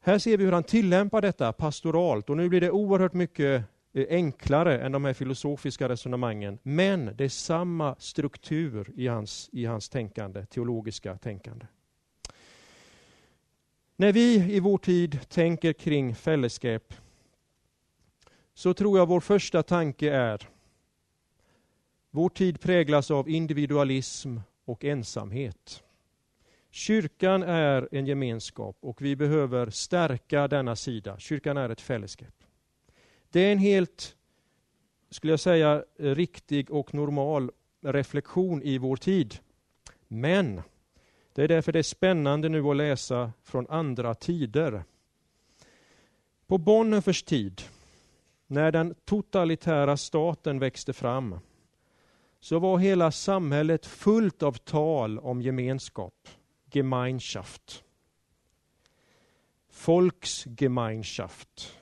[0.00, 4.06] Här ser vi hur han tillämpar detta pastoralt och nu blir det oerhört mycket eh,
[4.10, 6.58] enklare än de här filosofiska resonemangen.
[6.62, 11.66] Men det är samma struktur i hans, i hans tänkande, teologiska tänkande.
[14.02, 16.94] När vi i vår tid tänker kring fällskap
[18.54, 20.48] så tror jag vår första tanke är
[22.10, 25.82] vår tid präglas av individualism och ensamhet.
[26.70, 31.18] Kyrkan är en gemenskap och vi behöver stärka denna sida.
[31.18, 32.44] Kyrkan är ett fällskap.
[33.30, 34.16] Det är en helt,
[35.10, 37.50] skulle jag säga, riktig och normal
[37.82, 39.34] reflektion i vår tid.
[40.08, 40.62] Men
[41.34, 44.84] det är därför det är spännande nu att läsa från andra tider.
[46.46, 47.62] På Bonhoeffers tid,
[48.46, 51.38] när den totalitära staten växte fram,
[52.40, 56.28] så var hela samhället fullt av tal om gemenskap.
[56.72, 57.84] Gemeinschaft.
[59.86, 61.76] Volksgemeinschaft.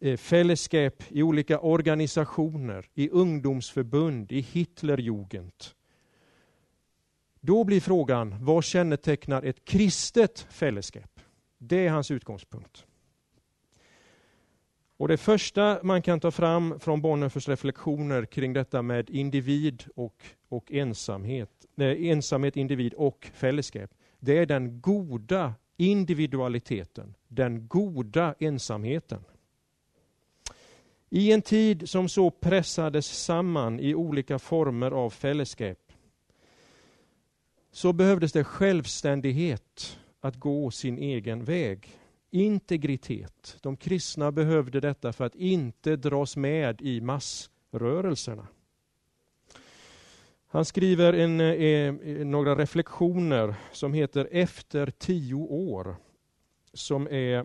[0.00, 5.52] Eh, Fällskap i olika organisationer, i ungdomsförbund, i Hitlerjugend.
[7.40, 11.20] Då blir frågan, vad kännetecknar ett kristet fällskap?
[11.58, 12.84] Det är hans utgångspunkt.
[14.96, 20.22] Och Det första man kan ta fram från Bonhoeffers reflektioner kring detta med individ och,
[20.48, 29.24] och ensamhet, nej, ensamhet, individ och fällskap, det är den goda individualiteten, den goda ensamheten.
[31.10, 35.87] I en tid som så pressades samman i olika former av fällskap
[37.78, 41.98] så behövdes det självständighet att gå sin egen väg.
[42.30, 43.56] Integritet.
[43.60, 48.46] De kristna behövde detta för att inte dras med i massrörelserna.
[50.46, 51.94] Han skriver en, eh, eh
[52.26, 55.96] några reflektioner som heter Efter tio år,
[56.72, 57.38] som är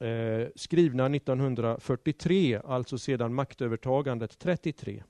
[0.00, 5.02] eh, skrivna 1943, alltså sedan maktövertagandet 33.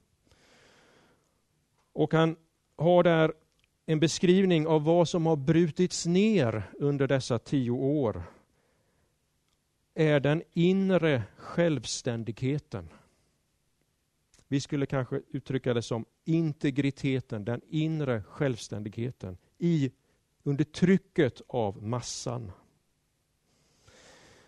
[1.92, 2.36] Och han
[2.76, 3.32] har där
[3.91, 8.22] en beskrivning av vad som har brutits ner under dessa tio år
[9.95, 12.89] är den inre självständigheten.
[14.49, 19.91] Vi skulle kanske uttrycka det som integriteten, den inre självständigheten i,
[20.43, 22.53] under trycket av massan.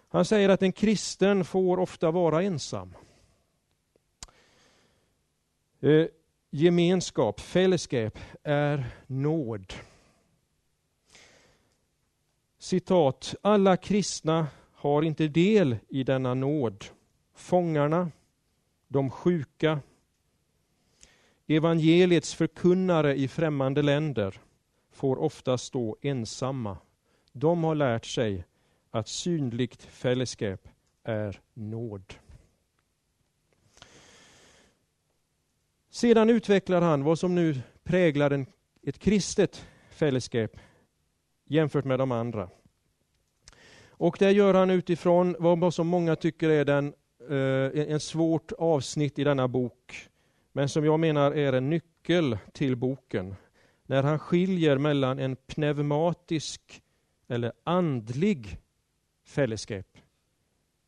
[0.09, 2.95] Han säger att en kristen får ofta vara ensam.
[5.80, 6.07] Eh,
[6.53, 9.72] Gemenskap, fällskap är nåd.
[12.59, 16.84] Citat, alla kristna har inte del i denna nåd.
[17.34, 18.11] Fångarna,
[18.88, 19.80] de sjuka,
[21.46, 24.40] evangeliets förkunnare i främmande länder
[24.90, 26.78] får ofta stå ensamma.
[27.32, 28.44] De har lärt sig
[28.90, 30.68] att synligt fällskap
[31.05, 32.14] är nåd.
[35.93, 38.47] Sedan utvecklar han vad som nu präglar en,
[38.82, 40.51] ett kristet fällskap
[41.47, 42.49] jämfört med de andra.
[43.88, 46.95] Och det gör han utifrån vad som många tycker är den,
[47.30, 50.09] eh, en svårt avsnitt i denna bok,
[50.53, 53.34] men som jag menar är en nyckel till boken.
[53.86, 56.82] När han skiljer mellan en pneumatisk
[57.28, 58.59] eller andlig
[59.24, 59.86] fällskap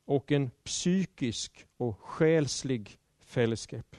[0.05, 3.97] och en psykisk och själslig fällskap.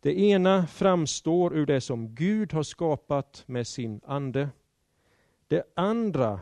[0.00, 4.48] Det ena framstår ur det som Gud har skapat med sin ande.
[5.48, 6.40] Det andra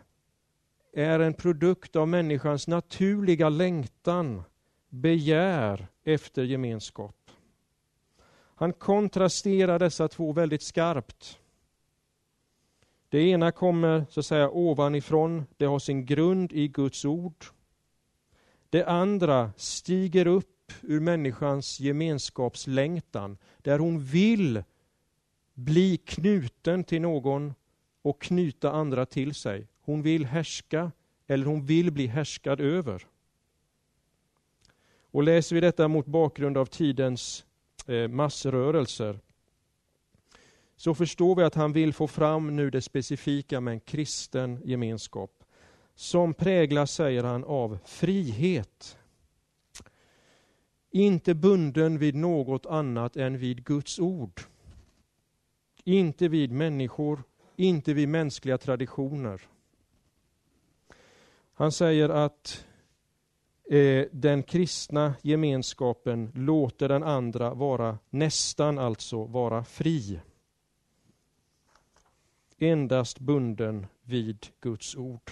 [0.92, 4.42] är en produkt av människans naturliga längtan,
[4.88, 7.30] begär efter gemenskap.
[8.54, 11.38] Han kontrasterar dessa två väldigt skarpt.
[13.08, 17.44] Det ena kommer så att säga ovanifrån, det har sin grund i Guds ord.
[18.70, 24.64] Det andra stiger upp ur människans gemenskapslängtan, där hon vill
[25.54, 27.54] bli knuten till någon
[28.02, 29.68] och knyta andra till sig.
[29.80, 30.92] Hon vill härska
[31.26, 33.06] eller hon vill bli härskad över.
[35.10, 37.44] Och läser vi detta mot bakgrund av tidens
[37.86, 39.18] eh, massrörelser
[40.76, 45.30] så förstår vi att han vill få fram nu det specifika med en kristen gemenskap
[45.94, 48.98] som präglas, säger han, av frihet
[50.90, 54.40] inte bunden vid något annat än vid Guds ord.
[55.84, 57.22] Inte vid människor,
[57.56, 59.40] inte vid mänskliga traditioner.
[61.52, 62.66] Han säger att
[63.70, 70.20] eh, den kristna gemenskapen låter den andra vara, nästan alltså, vara fri.
[72.58, 75.30] Endast bunden vid Guds ord.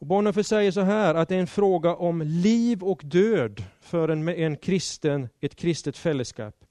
[0.00, 4.08] Och Bonhoeffer säger så här att det är en fråga om liv och död för
[4.08, 6.64] en, en kristen, ett kristet fällskap.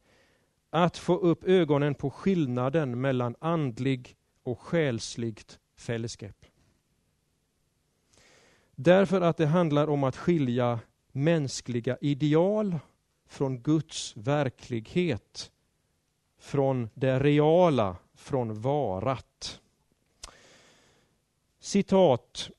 [0.70, 6.46] Att få upp ögonen på skillnaden mellan andlig och själsligt fällskap.
[8.76, 10.80] Därför att det handlar om att skilja
[11.12, 12.80] mänskliga ideal
[13.28, 15.52] från Guds verklighet,
[16.40, 19.62] från det reala, från varat.
[21.60, 22.50] Citat.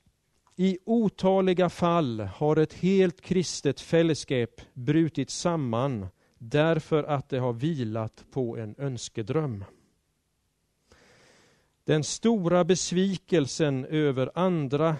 [0.63, 6.07] I otaliga fall har ett helt kristet fällskap brutit samman
[6.39, 9.65] därför att det har vilat på en önskedröm.
[11.85, 14.97] Den stora besvikelsen över andra,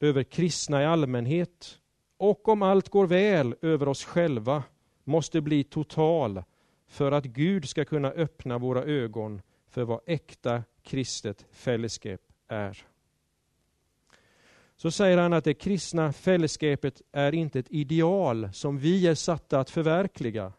[0.00, 1.78] över kristna i allmänhet
[2.16, 4.62] och om allt går väl över oss själva
[5.04, 6.42] måste bli total
[6.86, 12.86] för att Gud ska kunna öppna våra ögon för vad äkta kristet fällskap är
[14.76, 19.60] så säger han att det kristna fällskapet är inte ett ideal som vi är satta
[19.60, 20.52] att förverkliga,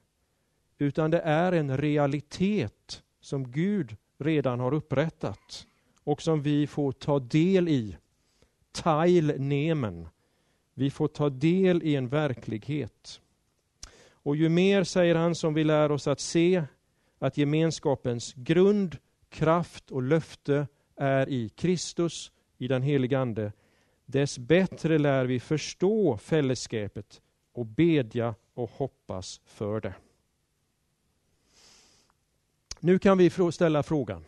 [0.78, 5.68] utan det är en realitet som Gud redan har upprättat
[6.04, 7.98] och som vi får ta del i.
[8.72, 10.08] Tail nemen.
[10.74, 13.22] Vi får ta del i en verklighet.
[14.10, 16.64] Och ju mer, säger han, som vi lär oss att se
[17.20, 18.98] att gemenskapens grund,
[19.30, 23.52] kraft och löfte är i Kristus, i den helige Ande,
[24.08, 27.22] dess bättre lär vi förstå fällskapet
[27.54, 29.94] och bedja och hoppas för det.
[32.80, 34.26] Nu kan vi ställa frågan.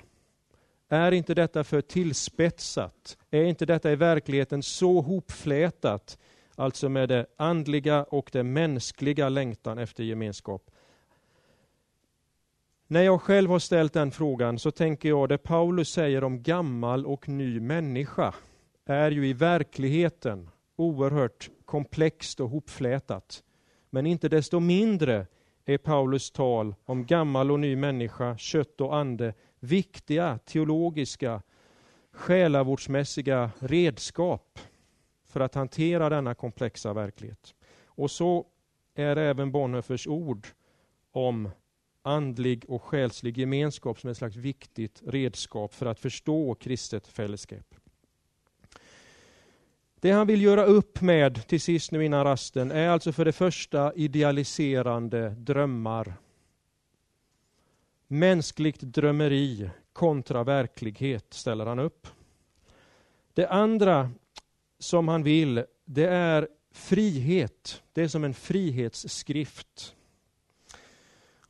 [0.87, 3.17] Är inte detta för tillspetsat?
[3.31, 6.17] Är inte detta i verkligheten så hopflätat,
[6.55, 10.71] alltså med det andliga och det mänskliga längtan efter gemenskap?
[12.87, 17.05] När jag själv har ställt den frågan så tänker jag det Paulus säger om gammal
[17.05, 18.33] och ny människa
[18.89, 23.43] är ju i verkligheten oerhört komplext och hopflätat.
[23.89, 25.27] Men inte desto mindre
[25.65, 31.41] är Paulus tal om gammal och ny människa, kött och ande viktiga teologiska,
[32.11, 34.59] själavårdsmässiga redskap
[35.25, 37.55] för att hantera denna komplexa verklighet.
[37.85, 38.45] Och så
[38.95, 40.47] är även Bonhoeffers ord
[41.11, 41.49] om
[42.01, 47.78] andlig och själslig gemenskap som ett slags viktigt redskap för att förstå kristet fällskap.
[50.01, 53.31] Det han vill göra upp med till sist nu innan rasten är alltså för det
[53.31, 56.13] första idealiserande drömmar.
[58.07, 62.07] Mänskligt drömmeri kontra verklighet ställer han upp.
[63.33, 64.11] Det andra
[64.79, 67.81] som han vill, det är frihet.
[67.93, 69.95] Det är som en frihetsskrift.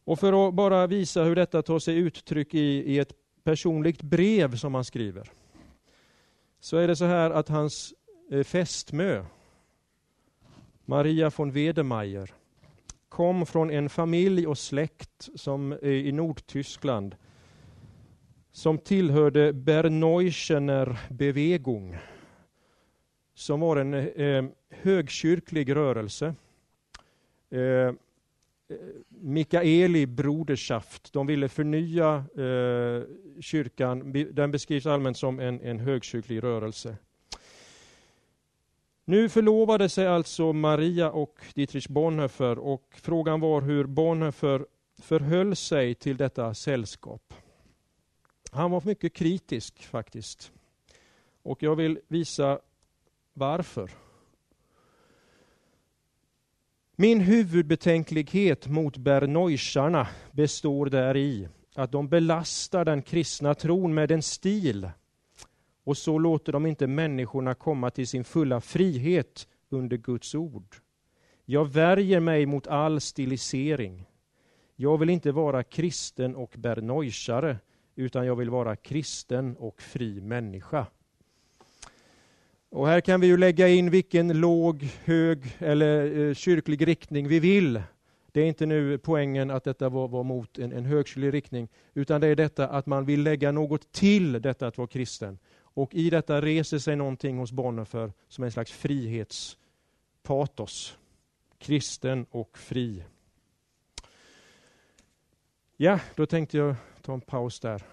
[0.04, 4.56] Och för att bara visa hur detta tar sig uttryck i, i ett personligt brev
[4.56, 5.32] som han skriver,
[6.60, 7.94] så är det så här att hans
[8.32, 9.26] Eh, fästmö,
[10.86, 12.34] Maria von Wedemeyer,
[13.10, 17.16] kom från en familj och släkt som eh, i Nordtyskland
[18.52, 21.98] som tillhörde Berneuschener Bewegung
[23.34, 26.36] som var en eh, eh högkyrklig rörelse.
[27.50, 27.94] Eh, eh
[29.08, 33.04] Mikaeli Broderschaft, de ville förnya eh,
[33.42, 34.14] kyrkan.
[34.32, 36.98] Den beskrivs allmänt som en, en högkyrklig rörelse.
[39.10, 44.66] Nu förlovade sig alltså Maria och Dietrich Bonhoeffer och frågan var hur Bonhoeffer
[45.02, 47.34] förhöll sig till detta sällskap.
[48.52, 50.52] Han var mycket kritisk faktiskt.
[51.44, 52.60] Och jag vill visa
[53.34, 53.92] varför.
[56.96, 64.90] Min huvudbetänklighet mot bernoisarna består däri att de belastar den kristna tron med en stil
[65.90, 70.76] och så låter de inte människorna komma till sin fulla frihet under Guds ord.
[71.46, 74.06] Jag värjer mig mot all stilisering.
[74.76, 77.58] Jag vill inte vara kristen och bernoisare,
[77.96, 80.86] utan jag vill vara kristen och fri människa.
[82.70, 87.40] Och här kan vi ju lägga in vilken låg, hög eller eh, kyrklig riktning vi
[87.40, 87.82] vill.
[88.32, 92.22] Det är inte nu poängen att detta var, var mot en, en högkyrklig riktning, utan
[92.22, 95.40] det är detta att man vill lägga något till detta att vara kristen.
[95.74, 100.98] Och i detta reser sig någonting hos Bonhoeffer som en slags frihetspatos.
[101.58, 103.04] Kristen och fri.
[105.78, 107.84] Ja, då tänkte jag ta en paus där.